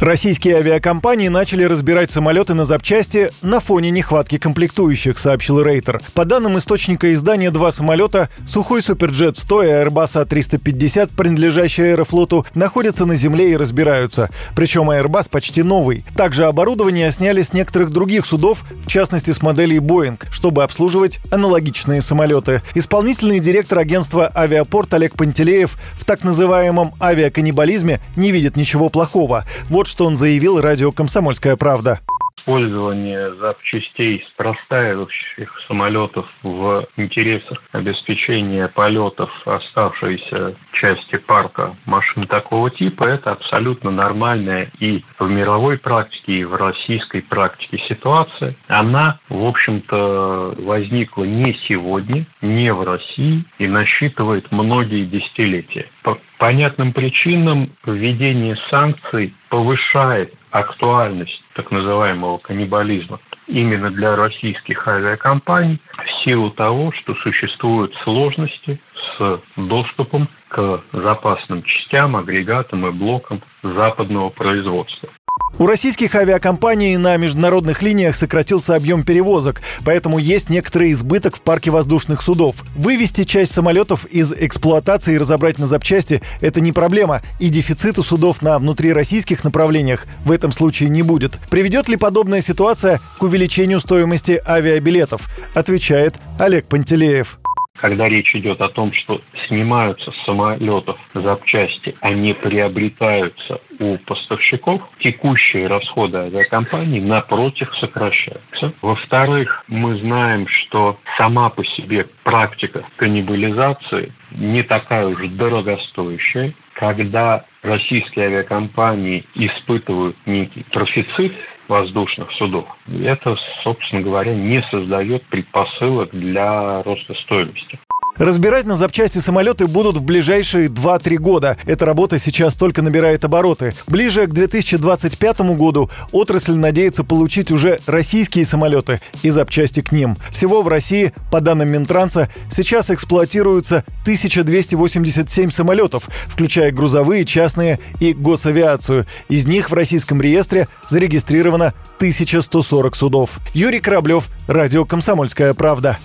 [0.00, 6.00] Российские авиакомпании начали разбирать самолеты на запчасти на фоне нехватки комплектующих, сообщил Рейтер.
[6.14, 13.06] По данным источника издания, два самолета Сухой Суперджет 100 и Airbus A350, принадлежащие Аэрофлоту, находятся
[13.06, 14.30] на земле и разбираются.
[14.56, 16.04] Причем Airbus почти новый.
[16.16, 22.02] Также оборудование сняли с некоторых других судов, в частности с моделей Boeing, чтобы обслуживать аналогичные
[22.02, 22.62] самолеты.
[22.74, 29.44] Исполнительный директор агентства «Авиапорт» Олег Пантелеев в так называемом авиаканнибализме не видит ничего плохого.
[29.68, 32.00] Вот вот что он заявил радио «Комсомольская правда»
[32.38, 43.32] использование запчастей простаивающих самолетов в интересах обеспечения полетов оставшейся части парка машин такого типа, это
[43.32, 48.54] абсолютно нормальная и в мировой практике, и в российской практике ситуация.
[48.68, 55.86] Она, в общем-то, возникла не сегодня, не в России и насчитывает многие десятилетия.
[56.04, 66.24] По понятным причинам введение санкций повышает актуальность так называемого каннибализма именно для российских авиакомпаний в
[66.24, 68.78] силу того, что существуют сложности
[69.16, 75.08] с доступом к запасным частям, агрегатам и блокам западного производства.
[75.56, 81.70] У российских авиакомпаний на международных линиях сократился объем перевозок, поэтому есть некоторый избыток в парке
[81.70, 82.56] воздушных судов.
[82.74, 88.42] Вывести часть самолетов из эксплуатации и разобрать на запчасти– это не проблема, и дефицита судов
[88.42, 91.38] на внутрироссийских направлениях в этом случае не будет.
[91.50, 95.22] Приведет ли подобная ситуация к увеличению стоимости авиабилетов?
[95.54, 97.38] Отвечает Олег Пантелеев
[97.84, 104.80] когда речь идет о том, что снимаются с самолетов запчасти, а не приобретаются у поставщиков,
[105.00, 108.72] текущие расходы авиакомпаний напротив сокращаются.
[108.80, 116.54] Во-вторых, мы знаем, что сама по себе практика каннибализации не такая уж дорогостоящая.
[116.72, 121.34] Когда российские авиакомпании испытывают некий профицит
[121.68, 127.78] воздушных судов, это, собственно говоря, не создает предпосылок для роста стоимости.
[128.16, 131.56] Разбирать на запчасти самолеты будут в ближайшие 2-3 года.
[131.66, 133.74] Эта работа сейчас только набирает обороты.
[133.88, 140.16] Ближе к 2025 году отрасль надеется получить уже российские самолеты и запчасти к ним.
[140.30, 149.06] Всего в России, по данным Минтранса, сейчас эксплуатируются 1287 самолетов, включая грузовые, частные и госавиацию.
[149.28, 153.40] Из них в российском реестре зарегистрировано 1140 судов.
[153.54, 155.98] Юрий Кораблев, Радио «Комсомольская правда».